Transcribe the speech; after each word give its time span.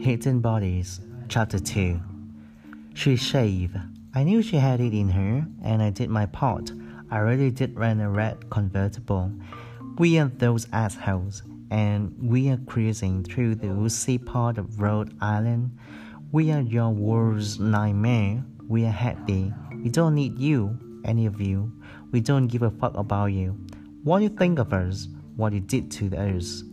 Hidden 0.00 0.40
Bodies, 0.40 1.02
Chapter 1.28 1.58
2 1.58 2.00
She 2.94 3.16
shaved. 3.16 3.76
I 4.14 4.24
knew 4.24 4.40
she 4.40 4.56
had 4.56 4.80
it 4.80 4.94
in 4.94 5.10
her, 5.10 5.46
and 5.62 5.82
I 5.82 5.90
did 5.90 6.08
my 6.08 6.24
part. 6.24 6.72
I 7.10 7.18
really 7.18 7.50
did 7.50 7.78
rent 7.78 8.00
a 8.00 8.08
red 8.08 8.48
convertible. 8.48 9.30
We 9.98 10.18
are 10.18 10.28
those 10.28 10.66
assholes, 10.72 11.42
and 11.70 12.16
we 12.18 12.48
are 12.48 12.56
cruising 12.56 13.24
through 13.24 13.56
the 13.56 13.68
woodsy 13.68 14.16
part 14.16 14.56
of 14.56 14.80
Rhode 14.80 15.14
Island. 15.20 15.76
We 16.32 16.50
are 16.50 16.62
your 16.62 16.88
worst 16.88 17.60
nightmare. 17.60 18.42
We 18.66 18.86
are 18.86 18.90
happy. 18.90 19.52
We 19.82 19.90
don't 19.90 20.14
need 20.14 20.38
you, 20.38 20.78
any 21.04 21.26
of 21.26 21.42
you. 21.42 21.72
We 22.10 22.22
don't 22.22 22.46
give 22.46 22.62
a 22.62 22.70
fuck 22.70 22.96
about 22.96 23.26
you. 23.26 23.54
What 24.02 24.22
you 24.22 24.30
think 24.30 24.58
of 24.58 24.72
us, 24.72 25.08
what 25.36 25.52
you 25.52 25.60
did 25.60 25.90
to 25.90 26.16
us. 26.16 26.64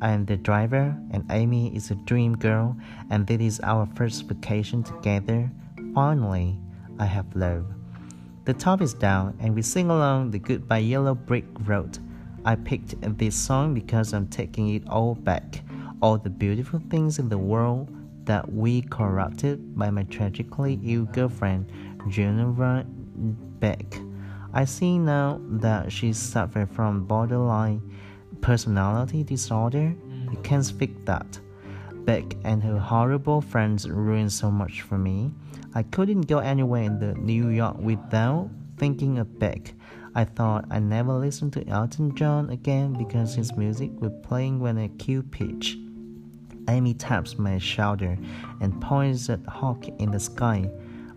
I 0.00 0.12
am 0.12 0.24
the 0.24 0.36
driver, 0.36 0.96
and 1.10 1.24
Amy 1.30 1.74
is 1.74 1.90
a 1.90 1.96
dream 1.96 2.36
girl, 2.36 2.76
and 3.10 3.26
this 3.26 3.40
is 3.40 3.60
our 3.64 3.88
first 3.96 4.28
vacation 4.28 4.84
together. 4.84 5.50
Finally, 5.96 6.56
I 7.00 7.06
have 7.06 7.34
love. 7.34 7.66
The 8.44 8.54
top 8.54 8.82
is 8.82 8.94
down, 8.94 9.36
and 9.40 9.52
we 9.52 9.62
sing 9.62 9.90
along 9.90 10.30
the 10.30 10.38
Goodbye 10.38 10.78
Yellow 10.78 11.16
Brick 11.16 11.46
Road. 11.64 11.98
I 12.44 12.54
picked 12.54 12.94
this 13.18 13.34
song 13.34 13.74
because 13.74 14.12
I'm 14.12 14.28
taking 14.28 14.72
it 14.76 14.88
all 14.88 15.16
back. 15.16 15.62
All 16.00 16.18
the 16.18 16.30
beautiful 16.30 16.80
things 16.88 17.18
in 17.18 17.28
the 17.28 17.36
world 17.36 17.88
that 18.26 18.52
we 18.52 18.82
corrupted 18.82 19.76
by 19.76 19.90
my 19.90 20.04
tragically 20.04 20.78
ill 20.84 21.06
girlfriend, 21.06 21.68
Guinevere 22.08 22.84
Beck. 23.58 24.05
I 24.56 24.64
see 24.64 24.98
now 24.98 25.38
that 25.60 25.92
she 25.92 26.14
suffered 26.14 26.70
from 26.70 27.04
borderline 27.04 27.82
personality 28.40 29.22
disorder, 29.22 29.94
you 30.30 30.38
mm. 30.38 30.44
can't 30.44 30.64
speak 30.64 31.04
that. 31.04 31.38
Beck 32.06 32.24
and 32.42 32.62
her 32.62 32.78
horrible 32.78 33.42
friends 33.42 33.86
ruined 33.86 34.32
so 34.32 34.50
much 34.50 34.80
for 34.80 34.96
me. 34.96 35.30
I 35.74 35.82
couldn't 35.82 36.22
go 36.22 36.38
anywhere 36.38 36.84
in 36.84 36.98
the 36.98 37.12
New 37.16 37.50
York 37.50 37.76
without 37.76 38.48
thinking 38.78 39.18
of 39.18 39.38
Beck. 39.38 39.74
I 40.14 40.24
thought 40.24 40.64
I'd 40.70 40.84
never 40.84 41.12
listen 41.12 41.50
to 41.50 41.68
Elton 41.68 42.16
John 42.16 42.48
again 42.48 42.94
because 42.94 43.34
his 43.34 43.54
music 43.58 43.90
was 44.00 44.12
playing 44.22 44.58
when 44.60 44.78
I 44.78 44.88
cue 44.88 45.22
pitch. 45.22 45.76
Amy 46.70 46.94
taps 46.94 47.38
my 47.38 47.58
shoulder 47.58 48.16
and 48.62 48.80
points 48.80 49.28
at 49.28 49.44
Hawk 49.44 49.86
in 49.98 50.12
the 50.12 50.18
sky. 50.18 50.70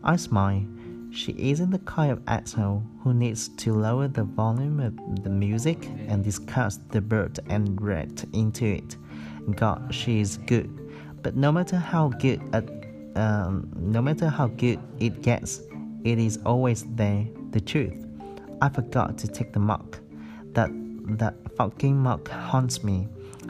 I 0.04 0.18
smile. 0.18 0.66
She 1.12 1.32
isn't 1.38 1.72
the 1.72 1.80
kind 1.80 2.12
of 2.12 2.22
asshole 2.28 2.84
who 3.04 3.14
needs 3.14 3.50
to 3.50 3.74
lower 3.74 4.08
the 4.08 4.24
volume 4.24 4.80
of 4.80 5.24
the 5.24 5.30
music 5.30 5.88
and 6.08 6.24
discuss 6.24 6.78
the 6.92 7.02
bird 7.02 7.40
and 7.50 7.82
rat 7.82 8.24
into 8.34 8.66
it. 8.66 8.96
God, 9.56 9.94
she 9.94 10.20
is 10.20 10.38
good. 10.38 10.70
But 11.24 11.36
no 11.36 11.52
matter 11.52 11.78
how 11.78 12.10
good 12.10 12.42
at, 12.54 12.70
um, 13.16 13.72
no 13.76 14.02
matter 14.02 14.30
how 14.30 14.48
good 14.48 14.80
it 15.00 15.22
gets, 15.22 15.62
it 16.04 16.20
is 16.20 16.40
always 16.46 16.86
there. 16.96 17.26
The 17.52 17.60
truth. 17.60 18.06
I 18.62 18.70
forgot 18.70 19.18
to 19.18 19.28
take 19.28 19.54
the 19.54 19.60
mark. 19.60 20.00
That 20.54 20.70
that 21.18 21.34
fucking 21.58 21.98
mark 21.98 22.28
haunts 22.28 22.84
me. 22.84 23.08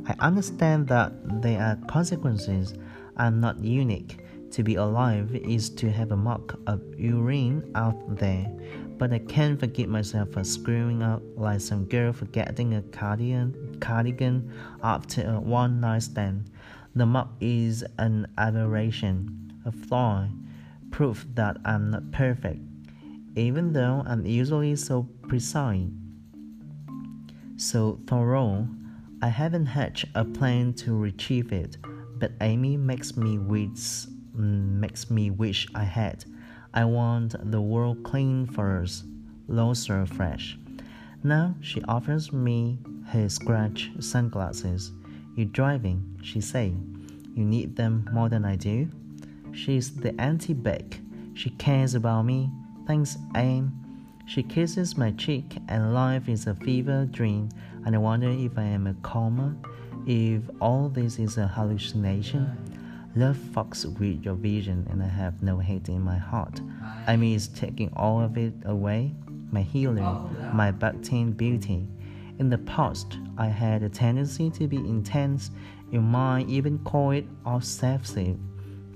I 0.08 0.16
understand 0.20 0.88
that 0.88 1.12
there 1.42 1.60
are 1.62 1.78
consequences. 1.88 2.74
I'm 3.18 3.42
not 3.42 3.62
unique. 3.62 4.24
To 4.52 4.64
be 4.64 4.76
alive 4.76 5.36
is 5.36 5.70
to 5.72 5.92
have 5.92 6.12
a 6.12 6.18
mark 6.18 6.60
of 6.66 6.82
urine 6.98 7.72
out 7.76 8.18
there, 8.18 8.52
but 8.98 9.14
I 9.14 9.20
can't 9.20 9.60
forgive 9.60 9.90
myself 9.90 10.32
for 10.32 10.44
screwing 10.44 11.04
up 11.04 11.22
like 11.36 11.62
some 11.62 11.86
girl 11.86 12.12
forgetting 12.14 12.74
a 12.74 12.82
cardigan, 12.82 13.78
cardigan 13.80 14.52
after 14.82 15.22
a 15.30 15.40
one 15.40 15.80
night 15.80 16.02
stand. 16.02 16.50
The 16.96 17.06
mark 17.06 17.28
is 17.40 17.86
an 18.00 18.26
aberration, 18.40 19.54
a 19.66 19.72
flaw, 19.72 20.28
proof 20.90 21.28
that 21.36 21.58
I'm 21.64 21.92
not 21.92 22.12
perfect, 22.12 22.62
even 23.36 23.72
though 23.72 24.04
I'm 24.08 24.26
usually 24.26 24.76
so 24.76 25.08
precise, 25.28 25.90
so 27.56 28.00
thorough. 28.08 28.68
I 29.22 29.28
haven't 29.28 29.68
hatched 29.68 30.06
a 30.16 30.26
plan 30.26 30.74
to 30.76 30.96
retrieve 30.96 31.52
it, 31.54 31.78
but 32.18 32.32
Amy 32.42 32.78
makes 32.78 33.16
me 33.16 33.38
wish 33.38 34.08
makes 34.34 35.10
me 35.10 35.30
wish 35.30 35.68
I 35.76 35.84
had. 35.84 36.26
I 36.74 36.86
want 36.86 37.36
the 37.52 37.62
world 37.62 38.04
clean 38.04 38.46
first, 38.46 39.06
looser 39.48 40.06
fresh. 40.06 40.58
Now 41.24 41.56
she 41.62 41.82
offers 41.84 42.32
me 42.32 42.80
her 43.08 43.28
scratch 43.28 43.92
sunglasses. 44.00 44.92
You're 45.36 45.48
driving, 45.48 46.20
she 46.22 46.42
say. 46.42 46.74
You 47.36 47.46
need 47.46 47.76
them 47.76 48.08
more 48.14 48.30
than 48.30 48.46
I 48.46 48.56
do. 48.56 48.90
She's 49.52 49.96
the 49.96 50.20
anti 50.20 50.54
Beck. 50.54 51.00
She 51.34 51.50
cares 51.52 51.96
about 51.96 52.24
me. 52.24 52.50
Thanks, 52.86 53.18
Aim. 53.36 53.72
She 54.26 54.44
kisses 54.44 54.96
my 54.96 55.12
cheek, 55.12 55.58
and 55.68 55.94
life 55.94 56.30
is 56.30 56.46
a 56.46 56.54
fever 56.54 57.06
dream. 57.06 57.50
And 57.86 57.96
I 57.96 57.98
wonder 57.98 58.30
if 58.30 58.58
I 58.58 58.64
am 58.64 58.88
a 58.88 58.94
coma, 58.96 59.56
if 60.06 60.44
all 60.62 60.90
this 60.90 61.18
is 61.18 61.38
a 61.38 61.48
hallucination. 61.48 62.79
Love 63.20 63.36
fucks 63.36 63.84
with 64.00 64.24
your 64.24 64.36
vision, 64.36 64.88
and 64.90 65.04
I 65.04 65.08
have 65.10 65.44
no 65.44 65.58
hate 65.58 65.90
in 65.90 66.00
my 66.00 66.18
heart. 66.18 66.62
I 67.06 67.18
mean, 67.18 67.36
it's 67.36 67.48
taking 67.48 67.92
all 67.98 68.22
of 68.22 68.38
it 68.38 68.54
away 68.64 69.14
my 69.52 69.62
healing, 69.62 70.06
my 70.54 70.72
built-in 70.72 71.34
beauty. 71.34 71.86
In 72.40 72.50
the 72.50 72.60
past, 72.60 73.18
I 73.38 73.48
had 73.48 73.84
a 73.84 73.90
tendency 73.90 74.50
to 74.52 74.70
be 74.70 74.78
intense. 74.78 75.52
You 75.92 76.00
might 76.00 76.48
even 76.48 76.80
call 76.80 77.12
it 77.12 77.26
obsessive. 77.46 78.38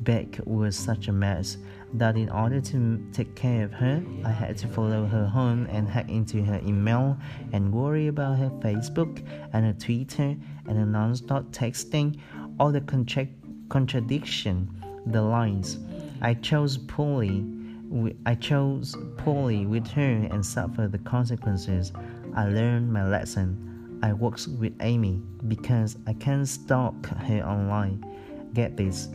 Beck 0.05 0.39
was 0.45 0.77
such 0.77 1.09
a 1.09 1.11
mess 1.11 1.57
that 1.95 2.15
in 2.15 2.29
order 2.29 2.61
to 2.61 3.05
take 3.11 3.35
care 3.35 3.65
of 3.65 3.73
her, 3.73 4.01
I 4.23 4.31
had 4.31 4.57
to 4.59 4.69
follow 4.69 5.05
her 5.05 5.25
home 5.25 5.67
and 5.69 5.85
hack 5.85 6.07
into 6.07 6.41
her 6.45 6.61
email 6.65 7.17
and 7.51 7.73
worry 7.73 8.07
about 8.07 8.37
her 8.37 8.51
Facebook 8.61 9.21
and 9.51 9.65
her 9.65 9.73
Twitter 9.73 10.37
and 10.69 10.77
her 10.77 10.85
non-stop 10.85 11.51
texting, 11.51 12.17
all 12.57 12.71
the 12.71 12.79
contract 12.79 13.42
contradiction 13.73 14.69
the 15.07 15.19
lines. 15.19 15.79
I 16.21 16.35
chose 16.35 16.77
poorly. 16.77 17.43
I 18.23 18.35
chose 18.35 18.95
poorly 19.17 19.65
with 19.65 19.87
her 19.87 20.27
and 20.29 20.45
suffered 20.45 20.91
the 20.91 20.99
consequences. 20.99 21.91
I 22.35 22.45
learned 22.49 22.93
my 22.93 23.03
lesson. 23.07 23.99
I 24.03 24.13
worked 24.13 24.47
with 24.59 24.73
Amy 24.81 25.23
because 25.47 25.97
I 26.05 26.13
can't 26.13 26.47
stalk 26.47 26.93
her 27.27 27.41
online. 27.41 28.05
Get 28.53 28.77
this. 28.77 29.07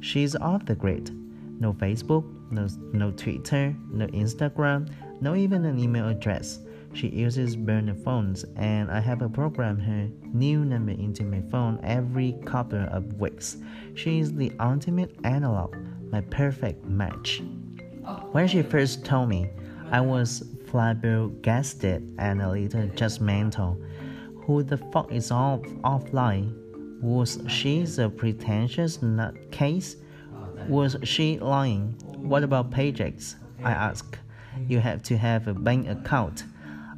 She's 0.00 0.34
off 0.34 0.66
the 0.66 0.74
grid. 0.74 1.12
No 1.60 1.72
Facebook, 1.72 2.24
no, 2.50 2.66
no 2.92 3.12
Twitter, 3.12 3.76
no 3.92 4.08
Instagram, 4.08 4.90
no 5.20 5.36
even 5.36 5.64
an 5.64 5.78
email 5.78 6.08
address. 6.08 6.58
She 6.92 7.08
uses 7.08 7.56
burner 7.56 7.94
phones, 7.94 8.44
and 8.56 8.90
I 8.90 9.00
have 9.00 9.20
to 9.20 9.28
program 9.28 9.78
her 9.78 10.08
new 10.32 10.64
number 10.64 10.92
into 10.92 11.22
my 11.22 11.40
phone 11.50 11.78
every 11.84 12.34
couple 12.44 12.84
of 12.90 13.20
weeks. 13.20 13.58
She 13.94 14.18
is 14.18 14.32
the 14.34 14.52
ultimate 14.58 15.14
analog, 15.24 15.76
my 16.10 16.20
perfect 16.20 16.84
match. 16.84 17.42
When 18.32 18.48
she 18.48 18.62
first 18.62 19.04
told 19.04 19.28
me, 19.28 19.48
I 19.90 20.00
was 20.00 20.42
flabbergasted 20.66 22.16
and 22.18 22.42
a 22.42 22.50
little 22.50 22.88
judgmental. 22.88 23.80
Who 24.44 24.62
the 24.62 24.76
fuck 24.76 25.12
is 25.12 25.30
off 25.30 25.60
offline? 25.84 26.56
Was 27.00 27.40
she 27.46 27.86
a 27.98 28.08
pretentious 28.08 28.98
nutcase? 28.98 29.96
Was 30.68 30.96
she 31.04 31.38
lying? 31.38 31.94
What 32.16 32.42
about 32.42 32.70
paychecks? 32.70 33.36
I 33.62 33.72
asked. 33.72 34.18
You 34.68 34.80
have 34.80 35.02
to 35.04 35.16
have 35.16 35.48
a 35.48 35.54
bank 35.54 35.88
account. 35.88 36.44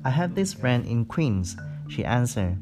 I 0.05 0.11
have 0.11 0.35
this 0.35 0.53
friend 0.53 0.85
in 0.87 1.05
Queens, 1.05 1.57
she 1.89 2.05
answered. 2.05 2.59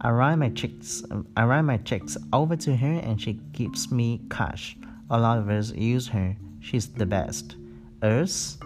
I 0.00 0.10
write 0.10 0.36
my 0.36 0.50
checks 0.50 1.02
I 1.36 1.44
write 1.44 1.62
my 1.62 1.78
checks 1.78 2.16
over 2.32 2.54
to 2.56 2.76
her 2.76 2.92
and 2.92 3.20
she 3.20 3.40
gives 3.52 3.90
me 3.90 4.20
cash. 4.30 4.76
A 5.10 5.18
lot 5.18 5.38
of 5.38 5.48
us 5.48 5.72
use 5.72 6.06
her. 6.08 6.36
She's 6.60 6.86
the 6.86 7.06
best. 7.06 7.56
Us? 8.02 8.58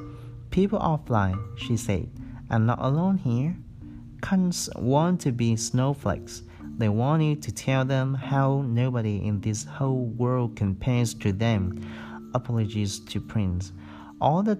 People 0.50 0.80
offline, 0.80 1.38
she 1.56 1.76
said. 1.76 2.10
I'm 2.50 2.66
not 2.66 2.80
alone 2.80 3.16
here. 3.18 3.56
Cunts 4.20 4.68
want 4.78 5.20
to 5.22 5.32
be 5.32 5.56
snowflakes. 5.56 6.42
They 6.76 6.88
want 6.88 7.22
you 7.22 7.36
to 7.36 7.52
tell 7.52 7.84
them 7.84 8.14
how 8.14 8.62
nobody 8.66 9.24
in 9.24 9.40
this 9.40 9.64
whole 9.64 10.06
world 10.06 10.56
compares 10.56 11.14
to 11.14 11.32
them. 11.32 11.80
Apologies 12.34 13.00
to 13.00 13.20
Prince. 13.20 13.72
All 14.20 14.42
the 14.42 14.56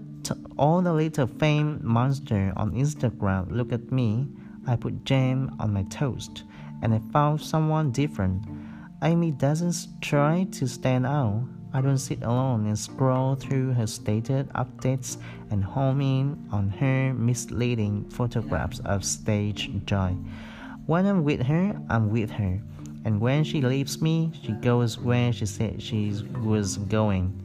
all 0.56 0.82
the 0.82 0.92
little 0.92 1.26
fame 1.26 1.80
monster 1.82 2.52
on 2.56 2.72
Instagram 2.72 3.50
look 3.50 3.72
at 3.72 3.90
me. 3.90 4.28
I 4.66 4.76
put 4.76 5.04
jam 5.04 5.56
on 5.58 5.72
my 5.72 5.84
toast, 5.84 6.44
and 6.82 6.94
I 6.94 7.00
found 7.12 7.40
someone 7.40 7.92
different. 7.92 8.44
Amy 9.02 9.30
doesn't 9.30 9.74
try 10.00 10.46
to 10.52 10.66
stand 10.66 11.06
out. 11.06 11.42
I 11.72 11.80
don't 11.80 11.98
sit 11.98 12.22
alone 12.22 12.66
and 12.66 12.78
scroll 12.78 13.36
through 13.36 13.72
her 13.74 13.86
stated 13.86 14.48
updates 14.50 15.16
and 15.50 15.64
home 15.64 16.00
in 16.00 16.48
on 16.50 16.68
her 16.68 17.14
misleading 17.14 18.10
photographs 18.10 18.80
of 18.80 19.04
stage 19.04 19.70
joy. 19.86 20.16
When 20.86 21.06
I'm 21.06 21.24
with 21.24 21.42
her, 21.42 21.80
I'm 21.88 22.10
with 22.10 22.30
her. 22.30 22.60
And 23.04 23.20
when 23.20 23.44
she 23.44 23.62
leaves 23.62 24.02
me, 24.02 24.32
she 24.42 24.52
goes 24.52 24.98
where 24.98 25.32
she 25.32 25.46
said 25.46 25.80
she 25.80 26.12
was 26.42 26.76
going. 26.76 27.40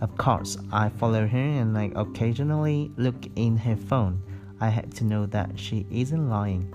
Of 0.00 0.16
course, 0.16 0.56
I 0.72 0.88
follow 0.88 1.26
her 1.26 1.38
and 1.38 1.76
I 1.76 1.90
occasionally 1.94 2.90
look 2.96 3.26
in 3.36 3.56
her 3.58 3.76
phone. 3.76 4.22
I 4.60 4.68
have 4.68 4.90
to 4.94 5.04
know 5.04 5.26
that 5.26 5.58
she 5.58 5.86
isn't 5.90 6.30
lying. 6.30 6.72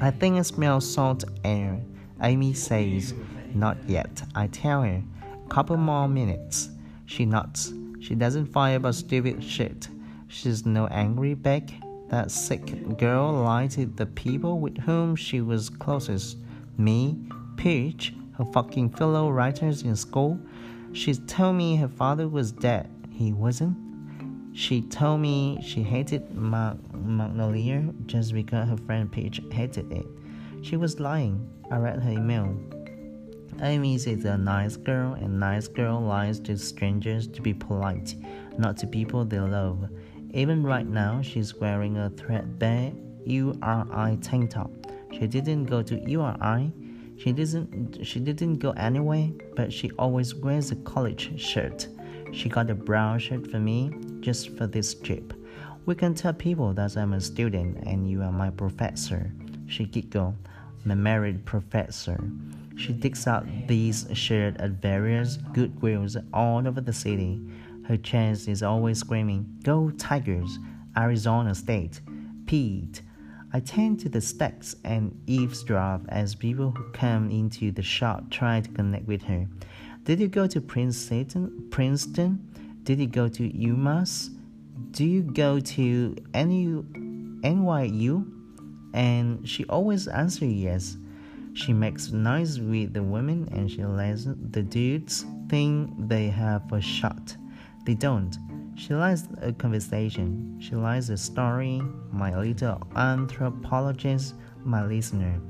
I 0.00 0.10
think 0.10 0.38
I 0.38 0.42
smell 0.42 0.80
salt 0.80 1.24
air. 1.44 1.80
Amy 2.20 2.52
says, 2.54 3.14
Not 3.54 3.76
yet. 3.88 4.22
I 4.34 4.48
tell 4.48 4.82
her, 4.82 5.02
Couple 5.48 5.76
more 5.76 6.08
minutes. 6.08 6.70
She 7.06 7.26
nods. 7.26 7.74
She 8.00 8.14
doesn't 8.14 8.46
fire 8.46 8.76
about 8.76 8.94
stupid 8.94 9.44
shit. 9.44 9.88
She's 10.28 10.64
no 10.64 10.86
angry 10.86 11.34
Beck. 11.34 11.70
That 12.08 12.30
sick 12.30 12.96
girl 12.98 13.32
lied 13.32 13.70
to 13.72 13.86
the 13.86 14.06
people 14.06 14.58
with 14.58 14.78
whom 14.78 15.14
she 15.14 15.40
was 15.40 15.68
closest. 15.68 16.38
Me, 16.78 17.18
Peach, 17.56 18.14
her 18.38 18.44
fucking 18.46 18.90
fellow 18.90 19.30
writers 19.30 19.82
in 19.82 19.94
school. 19.94 20.40
She 20.92 21.14
told 21.14 21.56
me 21.56 21.76
her 21.76 21.88
father 21.88 22.28
was 22.28 22.52
dead. 22.52 22.88
He 23.10 23.32
wasn't. 23.32 23.76
She 24.54 24.82
told 24.82 25.20
me 25.20 25.58
she 25.62 25.82
hated 25.82 26.34
Magnolia 26.34 27.82
just 28.06 28.34
because 28.34 28.68
her 28.68 28.76
friend 28.76 29.10
Peach 29.10 29.40
hated 29.50 29.90
it. 29.90 30.06
She 30.60 30.76
was 30.76 31.00
lying. 31.00 31.48
I 31.70 31.78
read 31.78 32.02
her 32.02 32.10
email. 32.10 32.54
Amy 33.62 33.94
is 33.94 34.06
a 34.06 34.36
nice 34.36 34.76
girl, 34.76 35.14
and 35.14 35.40
nice 35.40 35.68
girl 35.68 36.00
lies 36.00 36.38
to 36.40 36.58
strangers 36.58 37.26
to 37.28 37.40
be 37.40 37.54
polite, 37.54 38.14
not 38.58 38.76
to 38.78 38.86
people 38.86 39.24
they 39.24 39.40
love. 39.40 39.88
Even 40.34 40.62
right 40.62 40.86
now, 40.86 41.22
she's 41.22 41.54
wearing 41.54 41.96
a 41.96 42.10
threadbare 42.10 42.92
URI 43.24 44.16
tank 44.20 44.50
top. 44.50 44.70
She 45.12 45.26
didn't 45.26 45.64
go 45.66 45.82
to 45.82 45.98
URI. 46.08 46.72
She 47.18 47.32
didn't. 47.32 48.04
She 48.04 48.20
didn't 48.20 48.58
go 48.58 48.70
anywhere, 48.72 49.28
but 49.54 49.72
she 49.72 49.90
always 49.98 50.34
wears 50.34 50.70
a 50.70 50.76
college 50.76 51.40
shirt. 51.40 51.88
She 52.32 52.48
got 52.48 52.70
a 52.70 52.74
brown 52.74 53.18
shirt 53.18 53.50
for 53.50 53.58
me 53.58 53.92
just 54.20 54.56
for 54.56 54.66
this 54.66 54.94
trip. 54.94 55.32
We 55.84 55.94
can 55.94 56.14
tell 56.14 56.32
people 56.32 56.72
that 56.74 56.96
I'm 56.96 57.12
a 57.12 57.20
student 57.20 57.78
and 57.86 58.08
you 58.08 58.22
are 58.22 58.32
my 58.32 58.50
professor. 58.50 59.32
She 59.66 59.84
giggled. 59.84 60.34
My 60.84 60.94
married 60.94 61.44
professor. 61.44 62.18
She 62.76 62.92
digs 62.92 63.26
out 63.26 63.46
these 63.68 64.06
shirts 64.12 64.56
at 64.60 64.82
various 64.82 65.36
Goodwills 65.52 66.16
all 66.32 66.66
over 66.66 66.80
the 66.80 66.92
city. 66.92 67.40
Her 67.86 67.96
chest 67.96 68.48
is 68.48 68.62
always 68.62 68.98
screaming, 68.98 69.46
Go 69.62 69.90
Tigers! 69.90 70.58
Arizona 70.96 71.54
State! 71.54 72.00
Pete! 72.46 73.02
I 73.54 73.60
tend 73.60 74.00
to 74.00 74.08
the 74.08 74.20
stacks 74.22 74.74
and 74.82 75.20
eavesdrop 75.26 76.02
as 76.08 76.34
people 76.34 76.70
who 76.70 76.90
come 76.92 77.30
into 77.30 77.70
the 77.70 77.82
shop 77.82 78.30
try 78.30 78.60
to 78.62 78.70
connect 78.70 79.06
with 79.06 79.22
her. 79.24 79.46
Did 80.04 80.20
you 80.20 80.28
go 80.28 80.46
to 80.46 80.60
Princeton? 80.60 81.68
Princeton? 81.70 82.48
Did 82.84 82.98
you 82.98 83.06
go 83.06 83.28
to 83.28 83.50
UMass? 83.50 84.30
Do 84.92 85.04
you 85.04 85.22
go 85.22 85.60
to 85.60 86.16
NYU? 86.32 86.84
And 88.94 89.48
she 89.48 89.64
always 89.66 90.08
answers 90.08 90.52
yes. 90.52 90.96
She 91.52 91.74
makes 91.74 92.10
noise 92.10 92.58
with 92.58 92.94
the 92.94 93.02
women 93.02 93.48
and 93.52 93.70
she 93.70 93.84
lets 93.84 94.24
the 94.24 94.62
dudes 94.62 95.26
think 95.50 95.92
they 96.08 96.28
have 96.28 96.72
a 96.72 96.80
shot. 96.80 97.36
They 97.84 97.94
don't. 97.94 98.34
She 98.82 98.94
likes 98.94 99.28
a 99.40 99.52
conversation. 99.52 100.56
She 100.58 100.74
likes 100.74 101.08
a 101.08 101.16
story. 101.16 101.80
My 102.10 102.36
little 102.36 102.82
anthropologist, 102.96 104.34
my 104.64 104.84
listener. 104.84 105.40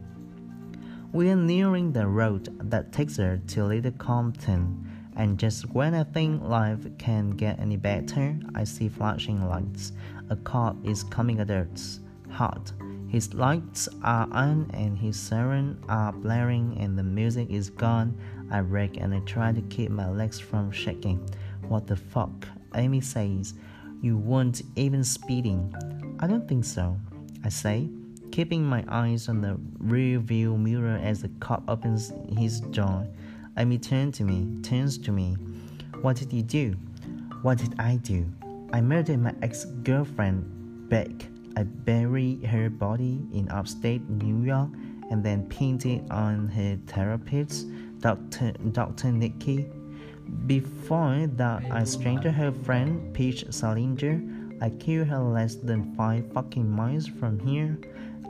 We 1.15 1.31
are 1.31 1.37
nearing 1.37 1.93
the 1.93 2.07
road 2.07 2.55
that 2.71 2.93
takes 2.93 3.17
her 3.17 3.39
to 3.39 3.65
Little 3.65 3.93
Compton, 3.93 4.87
and 5.17 5.39
just 5.39 5.71
when 5.71 5.95
I 5.95 6.05
think 6.05 6.43
life 6.43 6.81
can 6.99 7.31
get 7.31 7.59
any 7.59 7.79
better, 7.79 8.39
I 8.55 8.65
see 8.65 8.91
flashing 8.91 9.49
lights. 9.49 9.93
A 10.29 10.37
car 10.37 10.77
is 10.85 11.03
coming 11.03 11.41
at 11.41 11.51
us, 11.51 12.01
hot. 12.29 12.71
His 13.09 13.33
lights 13.33 13.89
are 14.03 14.29
on 14.31 14.71
and 14.75 14.99
his 14.99 15.19
sirens 15.19 15.83
are 15.89 16.13
blaring 16.13 16.77
and 16.79 16.99
the 16.99 17.03
music 17.03 17.49
is 17.49 17.71
gone. 17.71 18.15
I 18.51 18.59
wreck 18.59 18.99
and 18.99 19.15
I 19.15 19.21
try 19.21 19.53
to 19.53 19.63
keep 19.63 19.91
my 19.91 20.11
legs 20.11 20.39
from 20.39 20.71
shaking. 20.71 21.27
What 21.63 21.87
the 21.87 21.97
fuck? 21.97 22.47
Amy 22.75 23.01
says. 23.01 23.55
You 24.01 24.17
weren't 24.17 24.63
even 24.77 25.05
speeding. 25.05 25.75
I 26.19 26.27
don't 26.27 26.49
think 26.49 26.65
so. 26.65 26.97
I 27.45 27.49
say 27.49 27.89
keeping 28.33 28.65
my 28.65 28.83
eyes 28.89 29.29
on 29.29 29.43
the 29.43 29.57
rear 29.79 30.19
view 30.19 30.57
mirror 30.57 30.99
as 31.03 31.23
the 31.23 31.29
cop 31.39 31.63
opens 31.69 32.13
his 32.37 32.61
door. 32.61 33.07
Amy 33.59 33.79
turns 33.79 34.17
to 34.17 34.25
me, 34.25 34.61
turns 34.63 34.97
to 34.99 35.13
me. 35.13 35.37
What 36.01 36.17
did 36.17 36.33
you 36.33 36.43
do? 36.43 36.75
What 37.43 37.59
did 37.59 37.75
I 37.79 37.97
do? 37.97 38.27
I 38.73 38.81
murdered 38.81 39.21
my 39.21 39.35
ex-girlfriend, 39.43 40.89
Beck. 40.89 41.11
I 41.57 41.65
buried 41.65 42.45
her 42.47 42.71
body 42.71 43.21
in 43.35 43.49
upstate 43.51 44.09
New 44.09 44.43
York 44.43 44.71
and 45.11 45.23
then 45.23 45.47
pinned 45.49 45.85
it 45.85 46.03
on 46.11 46.49
her 46.49 46.79
therapist, 46.87 47.67
Dr. 48.01 48.53
Dr. 48.73 49.13
Nicky. 49.13 49.69
Before 50.47 51.27
that, 51.27 51.65
I 51.71 51.85
strangled 51.85 52.35
her 52.35 52.53
friend, 52.53 53.15
Peach 53.15 53.45
Salinger. 53.51 54.23
I 54.61 54.71
killed 54.71 55.09
her 55.09 55.19
less 55.19 55.57
than 55.57 55.95
five 55.95 56.33
fucking 56.33 56.69
miles 56.69 57.07
from 57.07 57.39
here 57.41 57.79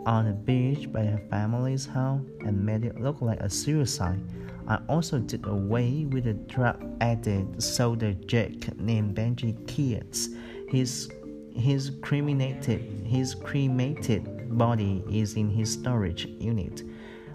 on 0.06 0.27
a 0.27 0.33
beach 0.33 0.93
by 0.93 1.05
her 1.05 1.23
family's 1.31 1.87
house 1.87 2.23
and 2.41 2.65
made 2.65 2.85
it 2.85 3.00
look 3.00 3.21
like 3.21 3.41
a 3.41 3.50
suicide. 3.50 4.21
I 4.69 4.79
also 4.89 5.19
did 5.19 5.47
away 5.47 6.06
with 6.06 6.27
a 6.27 6.35
drug 6.35 6.83
addict 7.00 7.62
soldier 7.62 8.15
Jack 8.15 8.77
named 8.79 9.17
Benji 9.17 9.55
Keats. 9.67 10.29
His 10.69 11.11
his 11.55 11.91
cremated 12.00 12.81
his 13.05 13.35
cremated 13.35 14.56
body 14.56 15.05
is 15.11 15.35
in 15.35 15.50
his 15.50 15.73
storage 15.73 16.27
unit, 16.27 16.83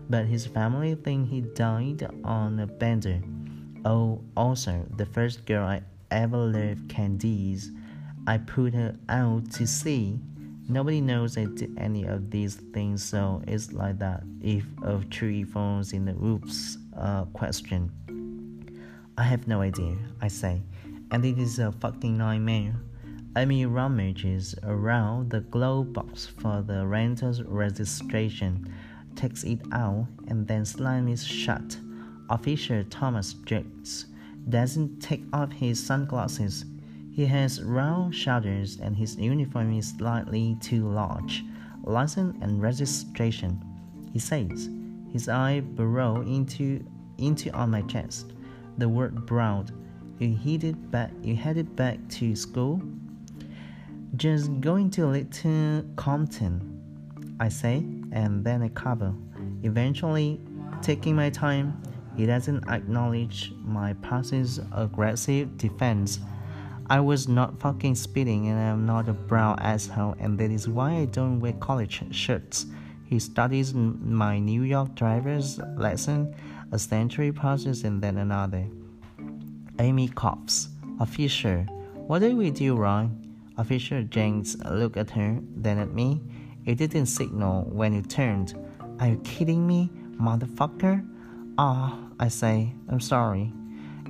but 0.09 0.25
his 0.25 0.45
family 0.45 0.95
think 0.95 1.29
he 1.29 1.41
died 1.41 2.09
on 2.23 2.59
a 2.59 2.67
bender. 2.67 3.21
Oh, 3.87 4.21
also 4.35 4.85
the 4.97 5.05
first 5.05 5.45
girl 5.45 5.65
I 5.65 5.81
ever 6.11 6.37
loved, 6.37 6.89
Candace. 6.89 7.71
I 8.27 8.37
put 8.37 8.73
her 8.73 8.93
out 9.07 9.49
to 9.53 9.65
sea 9.65 10.19
Nobody 10.69 10.99
knows 10.99 11.37
I 11.37 11.45
did 11.45 11.77
any 11.77 12.03
of 12.03 12.29
these 12.29 12.55
things, 12.55 13.01
so 13.01 13.41
it's 13.47 13.71
like 13.71 13.99
that. 13.99 14.23
If 14.41 14.65
of 14.83 15.09
tree 15.09 15.45
falls 15.45 15.93
in 15.93 16.03
the 16.03 16.11
oops 16.21 16.77
uh, 16.97 17.23
question. 17.31 17.89
I 19.17 19.23
have 19.23 19.47
no 19.47 19.61
idea, 19.61 19.95
I 20.21 20.27
say, 20.27 20.61
and 21.11 21.23
it 21.23 21.37
is 21.37 21.59
a 21.59 21.71
fucking 21.71 22.17
nightmare. 22.17 22.75
Amy 23.37 23.65
rummages 23.65 24.55
around 24.63 25.29
the 25.29 25.39
glove 25.39 25.93
box 25.93 26.25
for 26.27 26.61
the 26.61 26.85
renter's 26.85 27.41
registration, 27.41 28.69
takes 29.15 29.45
it 29.45 29.61
out, 29.71 30.07
and 30.27 30.45
then 30.45 30.65
slams 30.65 31.23
it 31.23 31.25
shut. 31.25 31.77
Officer 32.29 32.83
Thomas 32.83 33.33
Jenks 33.45 34.05
doesn't 34.49 34.99
take 34.99 35.23
off 35.33 35.51
his 35.51 35.83
sunglasses 35.83 36.65
he 37.17 37.25
has 37.25 37.63
round 37.63 38.13
shoulders 38.13 38.77
and 38.79 38.95
his 38.95 39.17
uniform 39.17 39.75
is 39.75 39.95
slightly 39.97 40.55
too 40.61 40.87
large. 40.87 41.43
License 41.83 42.37
and 42.43 42.61
registration, 42.61 43.59
he 44.13 44.19
says. 44.19 44.69
His 45.11 45.27
eye 45.27 45.61
burrow 45.61 46.21
into 46.21 46.85
into 47.17 47.49
on 47.53 47.71
my 47.71 47.81
chest. 47.81 48.33
The 48.77 48.87
word 48.87 49.25
brown. 49.25 49.65
You 50.19 50.37
headed 50.37 50.91
back 50.91 51.09
you 51.23 51.35
headed 51.35 51.75
back 51.75 51.97
to 52.09 52.35
school? 52.35 52.83
Just 54.15 54.61
going 54.61 54.91
to 54.91 55.07
Little 55.07 55.85
Compton, 55.95 57.35
I 57.39 57.49
say, 57.49 57.77
and 58.11 58.45
then 58.45 58.61
I 58.61 58.67
cover. 58.69 59.11
Eventually, 59.63 60.39
taking 60.83 61.15
my 61.15 61.31
time, 61.31 61.81
he 62.17 62.25
doesn't 62.25 62.67
acknowledge 62.67 63.53
my 63.63 63.93
passive 63.93 64.59
aggressive 64.73 65.57
defense 65.57 66.19
I 66.89 67.01
was 67.01 67.27
not 67.27 67.59
fucking 67.59 67.95
speeding 67.95 68.47
and 68.47 68.57
I'm 68.57 68.85
not 68.85 69.09
a 69.09 69.13
brown 69.13 69.59
asshole, 69.59 70.15
and 70.19 70.39
that 70.39 70.51
is 70.51 70.69
why 70.69 70.93
I 70.93 71.05
don't 71.05 71.41
wear 71.41 71.51
college 71.53 72.01
shirts. 72.15 72.65
He 73.03 73.19
studies 73.19 73.73
my 73.73 74.39
New 74.39 74.63
York 74.63 74.95
driver's 74.95 75.59
lesson, 75.75 76.33
a 76.71 76.79
century 76.79 77.33
passes 77.33 77.83
and 77.83 78.01
then 78.01 78.17
another. 78.17 78.65
Amy 79.79 80.07
coughs. 80.07 80.69
Officer, 80.99 81.67
what 82.07 82.19
did 82.19 82.37
we 82.37 82.51
do 82.51 82.75
wrong? 82.75 83.21
Officer 83.57 84.01
Jenks 84.03 84.55
looked 84.71 84.97
at 84.97 85.09
her, 85.09 85.39
then 85.57 85.79
at 85.79 85.93
me. 85.93 86.21
It 86.65 86.75
didn't 86.75 87.07
signal 87.07 87.63
when 87.69 87.93
it 87.93 88.09
turned. 88.09 88.55
Are 89.01 89.09
you 89.09 89.17
kidding 89.25 89.67
me, 89.67 89.91
motherfucker? 90.19 91.05
Ah, 91.59 91.97
I 92.19 92.27
say, 92.27 92.73
I'm 92.87 92.99
sorry. 92.99 93.51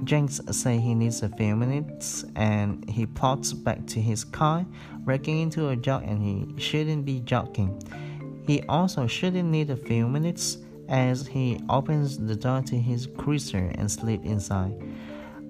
Jenks 0.03 0.41
says 0.51 0.81
he 0.81 0.93
needs 0.93 1.23
a 1.23 1.29
few 1.29 1.55
minutes 1.55 2.25
and 2.35 2.87
he 2.89 3.05
plots 3.05 3.53
back 3.53 3.85
to 3.87 4.01
his 4.01 4.25
car, 4.25 4.65
breaking 5.05 5.39
into 5.39 5.69
a 5.69 5.75
jog 5.75 6.03
and 6.03 6.21
he 6.21 6.61
shouldn't 6.61 7.05
be 7.05 7.21
jogging. 7.21 7.81
He 8.45 8.63
also 8.63 9.07
shouldn't 9.07 9.49
need 9.49 9.69
a 9.69 9.77
few 9.77 10.07
minutes 10.07 10.57
as 10.89 11.25
he 11.25 11.59
opens 11.69 12.17
the 12.17 12.35
door 12.35 12.61
to 12.63 12.77
his 12.77 13.07
cruiser 13.17 13.71
and 13.75 13.89
sleep 13.89 14.25
inside. 14.25 14.73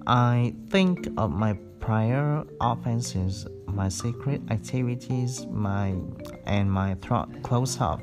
I 0.06 0.54
think 0.70 1.08
of 1.16 1.32
my 1.32 1.54
prior 1.80 2.44
offenses, 2.60 3.46
my 3.66 3.88
secret 3.88 4.40
activities, 4.50 5.46
my 5.46 5.94
and 6.46 6.70
my 6.70 6.94
throat 6.94 7.28
close 7.42 7.80
up. 7.80 8.00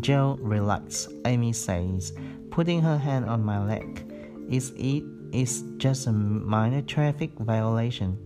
Joe 0.00 0.38
relax, 0.40 1.08
Amy 1.24 1.52
says, 1.52 2.12
putting 2.56 2.80
her 2.80 2.96
hand 2.96 3.26
on 3.26 3.44
my 3.44 3.62
leg. 3.62 4.10
Is 4.48 4.72
it 4.78 5.04
is 5.30 5.62
just 5.76 6.06
a 6.06 6.12
minor 6.12 6.80
traffic 6.80 7.30
violation. 7.38 8.16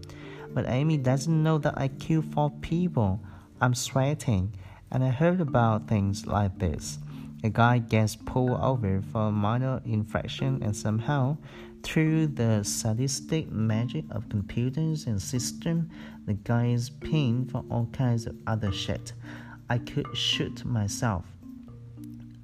But 0.54 0.68
Amy 0.68 0.98
doesn't 0.98 1.42
know 1.42 1.58
that 1.58 1.76
I 1.76 1.88
kill 1.88 2.22
four 2.22 2.52
people. 2.60 3.20
I'm 3.60 3.74
sweating, 3.74 4.54
and 4.92 5.02
I 5.02 5.08
heard 5.08 5.40
about 5.40 5.88
things 5.88 6.28
like 6.28 6.60
this. 6.60 7.00
A 7.42 7.50
guy 7.50 7.78
gets 7.78 8.14
pulled 8.14 8.60
over 8.60 9.02
for 9.10 9.22
a 9.22 9.32
minor 9.32 9.82
infraction, 9.84 10.62
and 10.62 10.76
somehow, 10.76 11.36
through 11.82 12.28
the 12.28 12.62
sadistic 12.62 13.50
magic 13.50 14.04
of 14.12 14.28
computers 14.28 15.06
and 15.06 15.20
systems, 15.20 15.90
the 16.26 16.34
guy 16.34 16.66
is 16.66 16.88
pinned 16.88 17.50
for 17.50 17.64
all 17.68 17.88
kinds 17.92 18.26
of 18.26 18.36
other 18.46 18.70
shit. 18.70 19.12
I 19.68 19.78
could 19.78 20.16
shoot 20.16 20.64
myself. 20.64 21.24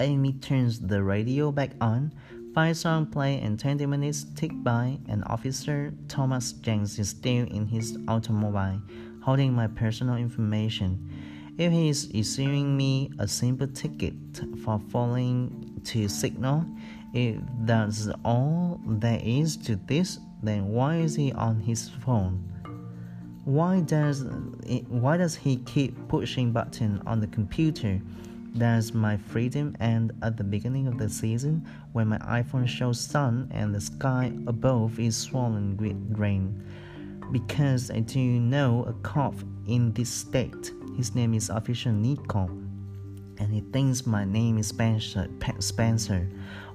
Amy 0.00 0.34
turns 0.34 0.78
the 0.78 1.02
radio 1.02 1.50
back 1.50 1.70
on. 1.80 2.12
Five 2.54 2.76
songs 2.76 3.08
play 3.12 3.40
and 3.40 3.58
20 3.58 3.86
minutes 3.86 4.26
tick 4.34 4.50
by, 4.62 4.98
and 5.08 5.22
Officer 5.26 5.92
Thomas 6.08 6.52
Jenks 6.52 6.98
is 6.98 7.10
still 7.10 7.46
in 7.46 7.66
his 7.66 7.98
automobile, 8.08 8.80
holding 9.22 9.52
my 9.52 9.66
personal 9.66 10.16
information. 10.16 11.10
If 11.58 11.72
he 11.72 11.88
is 11.88 12.10
issuing 12.12 12.76
me 12.76 13.10
a 13.18 13.26
simple 13.26 13.66
ticket 13.66 14.14
for 14.62 14.80
failing 14.90 15.80
to 15.84 16.08
signal, 16.08 16.66
if 17.14 17.40
that's 17.60 18.08
all 18.24 18.80
there 18.86 19.20
is 19.22 19.56
to 19.58 19.76
this, 19.76 20.18
then 20.42 20.68
why 20.68 20.96
is 20.96 21.14
he 21.14 21.32
on 21.32 21.60
his 21.60 21.88
phone? 21.88 22.44
Why 23.44 23.80
does 23.80 24.26
it, 24.66 24.86
why 24.88 25.16
does 25.16 25.34
he 25.34 25.56
keep 25.58 26.08
pushing 26.08 26.52
button 26.52 27.00
on 27.06 27.20
the 27.20 27.28
computer? 27.28 28.00
Does 28.58 28.92
my 28.92 29.16
freedom 29.16 29.76
and 29.80 30.12
at 30.22 30.36
the 30.36 30.44
beginning 30.44 30.86
of 30.86 30.98
the 30.98 31.08
season 31.08 31.68
when 31.92 32.08
my 32.08 32.18
iPhone 32.18 32.66
shows 32.66 32.98
sun 33.00 33.50
and 33.52 33.74
the 33.74 33.80
sky 33.80 34.32
above 34.46 34.98
is 34.98 35.16
swollen 35.16 35.76
with 35.76 35.96
rain? 36.18 36.64
Because 37.32 37.90
I 37.90 38.00
do 38.00 38.20
know 38.20 38.84
a 38.84 38.92
cop 39.02 39.34
in 39.66 39.92
this 39.92 40.08
state 40.08 40.72
his 40.96 41.14
name 41.14 41.34
is 41.34 41.50
Officer 41.50 41.92
Nico, 41.92 42.48
and 43.38 43.52
he 43.52 43.60
thinks 43.70 44.06
my 44.06 44.24
name 44.24 44.56
is 44.56 44.68
Spencer. 44.68 45.28
Spencer. 45.58 46.26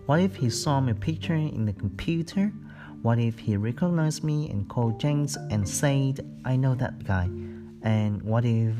What 0.06 0.20
if 0.20 0.36
he 0.36 0.52
saw 0.52 0.80
my 0.80 0.94
picture 0.94 1.34
in 1.34 1.66
the 1.66 1.74
computer? 1.74 2.54
What 3.02 3.18
if 3.18 3.40
he 3.40 3.58
recognized 3.58 4.24
me 4.24 4.48
and 4.52 4.70
called 4.70 5.00
Jenks 5.00 5.38
and 5.50 5.68
said, 5.68 6.24
I 6.46 6.56
know 6.56 6.76
that 6.76 7.04
guy? 7.04 7.32
And 7.82 8.22
what 8.22 8.46
if 8.46 8.76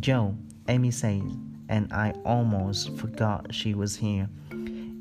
Joe, 0.00 0.36
Amy 0.68 0.90
said, 0.90 1.22
and 1.68 1.92
I 1.92 2.12
almost 2.24 2.96
forgot 2.96 3.54
she 3.54 3.74
was 3.74 3.96
here. 3.96 4.28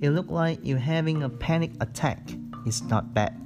It 0.01 0.09
looked 0.09 0.31
like 0.31 0.59
you're 0.63 0.77
having 0.77 1.23
a 1.23 1.29
panic 1.29 1.71
attack. 1.79 2.29
It's 2.65 2.81
not 2.81 3.13
bad. 3.13 3.39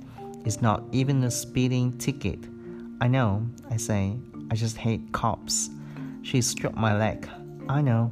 It's 0.45 0.61
not 0.61 0.83
even 0.91 1.23
a 1.23 1.31
speeding 1.31 1.97
ticket. 1.97 2.39
I 3.01 3.07
know, 3.07 3.47
I 3.69 3.77
say. 3.77 4.17
I 4.49 4.55
just 4.55 4.77
hate 4.77 5.11
cops. 5.11 5.69
She 6.23 6.41
struck 6.41 6.75
my 6.75 6.97
leg. 6.97 7.29
I 7.69 7.81
know. 7.81 8.11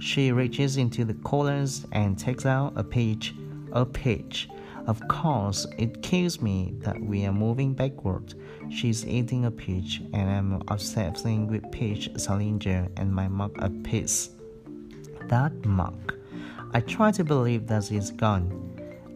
She 0.00 0.32
reaches 0.32 0.76
into 0.76 1.04
the 1.04 1.14
collars 1.14 1.86
and 1.92 2.18
takes 2.18 2.46
out 2.46 2.72
a 2.76 2.84
peach. 2.84 3.34
A 3.72 3.84
peach. 3.84 4.48
Of 4.86 5.06
course, 5.08 5.66
it 5.78 6.02
kills 6.02 6.40
me 6.40 6.74
that 6.80 7.00
we 7.00 7.26
are 7.26 7.32
moving 7.32 7.74
backward. 7.74 8.34
She's 8.70 9.06
eating 9.06 9.44
a 9.44 9.50
peach, 9.50 10.00
and 10.12 10.30
I'm 10.30 10.62
obsessing 10.68 11.48
with 11.48 11.70
peach 11.72 12.08
Salinger 12.16 12.88
and 12.96 13.12
my 13.12 13.28
mug 13.28 13.56
a 13.58 13.70
piece. 13.70 14.30
That 15.28 15.52
mug. 15.64 16.14
I 16.72 16.80
try 16.80 17.10
to 17.12 17.24
believe 17.24 17.66
that 17.66 17.90
it's 17.90 18.10
gone. 18.10 18.62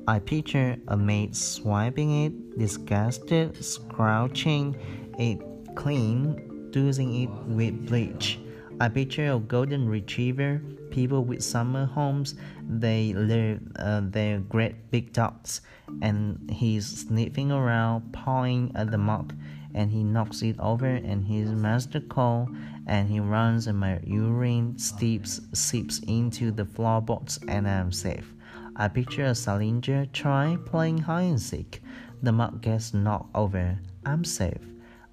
I 0.08 0.18
picture 0.18 0.76
a 0.88 0.96
maid 0.96 1.36
swiping 1.36 2.24
it, 2.24 2.58
disgusted, 2.58 3.62
scrouching 3.64 4.76
it 5.18 5.40
clean 5.76 6.50
dousing 6.70 7.22
it 7.22 7.30
with 7.46 7.86
bleach. 7.86 8.38
I 8.82 8.88
picture 8.88 9.30
a 9.30 9.38
golden 9.38 9.90
retriever, 9.90 10.62
people 10.90 11.22
with 11.22 11.42
summer 11.42 11.84
homes, 11.84 12.34
they 12.66 13.12
live 13.12 13.60
uh, 13.76 14.00
their 14.04 14.38
great 14.38 14.90
big 14.90 15.12
dogs, 15.12 15.60
and 16.00 16.50
he's 16.50 16.87
sniffing 16.87 17.52
around, 17.52 18.10
pawing 18.14 18.72
at 18.75 18.90
the 18.90 18.96
mug, 18.96 19.34
and 19.75 19.90
he 19.90 20.02
knocks 20.02 20.40
it 20.40 20.58
over, 20.58 20.87
and 20.87 21.26
his 21.26 21.50
master 21.50 22.00
call, 22.00 22.49
and 22.87 23.10
he 23.10 23.20
runs, 23.20 23.66
and 23.66 23.78
my 23.78 24.00
urine 24.02 24.78
steeps 24.78 25.42
seeps 25.52 25.99
into 26.06 26.50
the 26.50 26.64
floorboards, 26.64 27.38
and 27.49 27.68
I'm 27.68 27.92
safe. 27.92 28.32
I 28.76 28.88
picture 28.88 29.26
a 29.26 29.34
Salinger 29.34 30.06
try 30.06 30.56
playing 30.64 30.99
hide 30.99 31.25
and 31.25 31.40
seek. 31.40 31.82
The 32.22 32.32
mug 32.32 32.62
gets 32.62 32.94
knocked 32.94 33.37
over. 33.37 33.78
I'm 34.06 34.25
safe. 34.25 34.64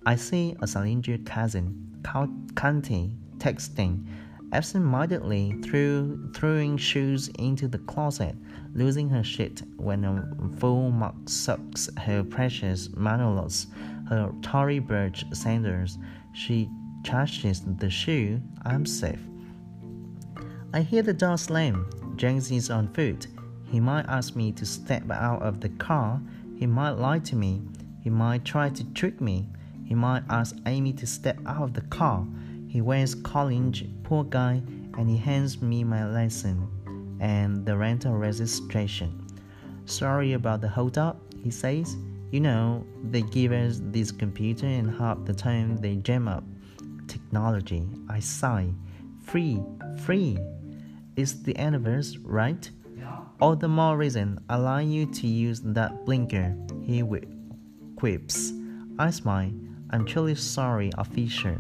I 0.06 0.16
see 0.16 0.56
a 0.62 0.68
Salinger 0.68 1.18
cousin, 1.18 2.02
Canty, 2.56 3.12
texting, 3.38 4.06
absent-mindedly 4.54 5.62
threw, 5.64 6.32
throwing 6.34 6.78
shoes 6.78 7.30
into 7.40 7.68
the 7.68 7.80
closet, 7.80 8.36
losing 8.74 9.10
her 9.10 9.24
shit 9.24 9.62
when 9.78 10.06
a 10.06 10.58
full 10.60 10.92
mug 10.92 11.30
sucks 11.30 11.90
her 11.98 12.24
precious 12.24 12.88
Manolos, 12.90 13.68
her 14.10 14.32
Tory 14.42 14.80
Burch 14.80 15.26
sandals. 15.34 15.98
She 16.34 16.70
charges 17.04 17.64
the 17.78 17.90
shoe. 17.90 18.42
I'm 18.66 18.86
safe. 18.86 19.20
I 20.74 20.82
hear 20.82 21.02
the 21.02 21.14
door 21.14 21.38
slam. 21.38 21.90
Jenks 22.16 22.52
is 22.52 22.70
on 22.70 22.94
foot. 22.94 23.28
He 23.70 23.80
might 23.80 24.06
ask 24.08 24.36
me 24.36 24.52
to 24.54 24.66
step 24.66 25.10
out 25.12 25.42
of 25.42 25.60
the 25.60 25.70
car. 25.70 26.22
He 26.58 26.66
might 26.66 26.92
lie 26.92 27.20
to 27.20 27.36
me. 27.36 27.62
He 28.02 28.10
might 28.10 28.46
try 28.46 28.70
to 28.70 28.84
trick 28.94 29.20
me. 29.20 29.50
He 29.86 29.96
might 29.96 30.24
ask 30.30 30.56
Amy 30.66 30.94
to 30.94 31.08
step 31.08 31.40
out 31.46 31.64
of 31.64 31.74
the 31.74 31.82
car. 31.82 32.26
He 32.78 32.82
wears 32.82 33.16
college, 33.16 33.90
poor 34.04 34.24
guy, 34.24 34.62
and 35.00 35.10
he 35.10 35.18
hands 35.18 35.64
me 35.64 35.84
my 35.84 36.06
license 36.06 36.70
and 37.20 37.66
the 37.66 37.76
rental 37.76 38.14
registration. 38.14 39.26
Sorry 39.86 40.34
about 40.34 40.62
the 40.62 40.68
hold 40.68 41.00
up, 41.00 41.20
he 41.44 41.50
says. 41.50 41.98
You 42.30 42.42
know, 42.42 42.86
they 43.10 43.24
give 43.24 43.52
us 43.52 43.82
this 43.86 44.12
computer 44.12 44.68
and 44.68 44.96
half 44.96 45.26
the 45.26 45.34
time 45.34 45.78
they 45.78 45.96
jam 45.96 46.28
up. 46.28 46.44
Technology, 47.08 47.90
I 48.10 48.20
sigh. 48.20 48.70
Free, 49.24 49.60
free. 50.02 50.38
It's 51.16 51.34
the 51.34 51.58
anniversary, 51.58 52.22
right? 52.26 52.70
All 53.42 53.56
the 53.56 53.68
more 53.68 53.98
reason 53.98 54.40
allow 54.52 54.78
you 54.78 55.08
to 55.14 55.26
use 55.26 55.62
that 55.62 56.06
blinker, 56.06 56.56
he 56.84 57.04
quips. 57.96 58.54
I 59.00 59.10
smile. 59.10 59.52
I'm 59.90 60.06
truly 60.06 60.36
sorry, 60.36 60.92
officer. 60.94 61.60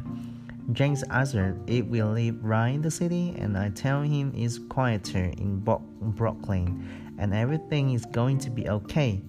Jenks 0.73 1.03
answered 1.03 1.57
It 1.69 1.87
will 1.87 2.11
live 2.11 2.43
right 2.43 2.69
in 2.69 2.81
the 2.81 2.91
city, 2.91 3.33
and 3.37 3.57
I 3.57 3.69
tell 3.69 4.01
him 4.01 4.33
it's 4.35 4.59
quieter 4.59 5.31
in 5.37 5.59
Bo- 5.59 5.81
Brooklyn, 6.01 7.15
and 7.17 7.33
everything 7.33 7.93
is 7.93 8.05
going 8.05 8.37
to 8.39 8.49
be 8.49 8.67
okay. 8.67 9.21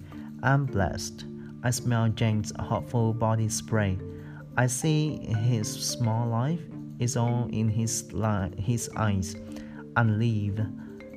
I'm 0.43 0.67
blessed. 0.67 1.27
I 1.63 1.71
smell 1.71 2.09
Jenks' 2.09 2.53
hopeful 2.59 3.13
body 3.13 3.49
spray. 3.49 3.99
I 4.57 4.67
see 4.67 5.19
his 5.19 5.69
small 5.71 6.29
life 6.29 6.61
is 6.99 7.17
all 7.17 7.49
in 7.53 7.69
his 7.69 8.13
li- 8.13 8.51
his 8.59 8.91
eyes, 8.97 9.37
unleave 9.97 10.67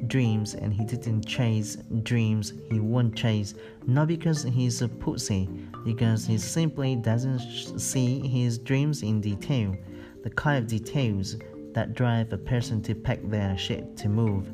dreams, 0.07 0.53
and 0.55 0.73
he 0.73 0.85
didn't 0.85 1.25
chase 1.25 1.77
dreams 2.03 2.53
he 2.71 2.79
won't 2.79 3.15
chase, 3.15 3.53
not 3.87 4.07
because 4.07 4.43
he's 4.43 4.81
a 4.81 4.87
pussy, 4.87 5.49
because 5.83 6.25
he 6.25 6.37
simply 6.37 6.95
doesn't 6.95 7.39
see 7.79 8.27
his 8.27 8.57
dreams 8.57 9.03
in 9.03 9.21
detail, 9.21 9.75
the 10.23 10.29
kind 10.29 10.57
of 10.57 10.67
details 10.67 11.37
that 11.73 11.93
drive 11.93 12.31
a 12.33 12.37
person 12.37 12.81
to 12.83 12.95
pack 12.95 13.19
their 13.23 13.57
shit 13.57 13.97
to 13.97 14.09
move. 14.09 14.49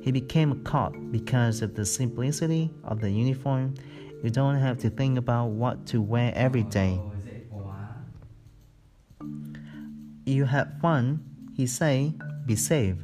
He 0.00 0.10
became 0.10 0.52
a 0.52 0.56
cop 0.56 0.94
because 1.10 1.62
of 1.62 1.74
the 1.74 1.86
simplicity 1.86 2.70
of 2.84 3.00
the 3.00 3.10
uniform. 3.10 3.74
You 4.22 4.30
don't 4.30 4.56
have 4.56 4.78
to 4.78 4.90
think 4.90 5.18
about 5.18 5.46
what 5.46 5.86
to 5.88 6.00
wear 6.00 6.32
every 6.34 6.64
day. 6.64 7.00
You 10.24 10.44
have 10.44 10.72
fun, 10.80 11.24
he 11.56 11.66
say, 11.66 12.14
be 12.46 12.56
safe. 12.56 12.96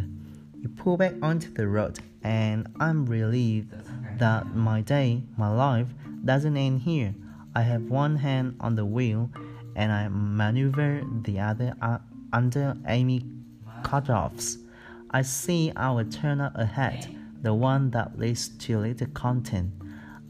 You 0.61 0.69
pull 0.69 0.97
back 0.97 1.15
onto 1.23 1.53
the 1.53 1.69
road, 1.69 1.99
and 2.23 2.67
I'm 2.81 3.07
relieved 3.07 3.73
that 4.19 4.55
my 4.55 4.81
day, 4.81 5.23
my 5.37 5.49
life, 5.49 5.89
doesn't 6.25 6.57
end 6.57 6.81
here. 6.81 7.15
I 7.55 7.63
have 7.63 7.83
one 7.83 8.17
hand 8.17 8.57
on 8.61 8.75
the 8.75 8.85
wheel, 8.85 9.31
and 9.79 9.93
I 9.93 10.09
maneuver 10.09 11.03
the 11.23 11.39
other 11.39 11.73
uh, 11.81 11.99
under 12.33 12.77
Amy 12.89 13.25
cutoffs. 13.83 14.57
I 15.13 15.23
see 15.23 15.73
our 15.77 16.03
turn 16.03 16.41
ahead, 16.41 17.17
the 17.43 17.55
one 17.55 17.91
that 17.93 18.19
leads 18.19 18.49
to 18.49 18.79
little 18.79 19.07
Compton. 19.15 19.73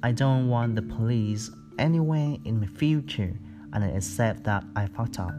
I 0.02 0.12
don't 0.12 0.49
want 0.49 0.76
the 0.76 0.83
police 0.83 1.50
anywhere 1.78 2.37
in 2.45 2.61
the 2.61 2.67
future, 2.67 3.35
and 3.73 3.83
I 3.83 3.88
accept 3.88 4.45
that 4.45 4.64
I 4.76 4.87
fucked 4.87 5.19
up, 5.19 5.35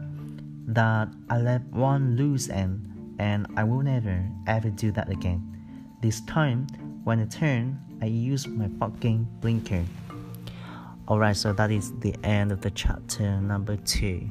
that 0.66 1.08
I 1.30 1.38
left 1.38 1.66
one 1.66 2.16
loose 2.16 2.50
end, 2.50 3.14
and 3.20 3.46
I 3.56 3.62
will 3.62 3.82
never 3.82 4.28
ever 4.48 4.70
do 4.70 4.90
that 4.90 5.08
again. 5.08 5.40
This 6.02 6.20
time, 6.22 6.66
when 7.04 7.20
I 7.20 7.26
turn, 7.26 7.78
I 8.02 8.06
use 8.06 8.48
my 8.48 8.68
fucking 8.80 9.28
blinker. 9.40 9.84
Alright, 11.10 11.36
so 11.36 11.52
that 11.54 11.72
is 11.72 11.92
the 11.98 12.14
end 12.22 12.52
of 12.52 12.60
the 12.60 12.70
chapter 12.70 13.40
number 13.40 13.74
two. 13.74 14.28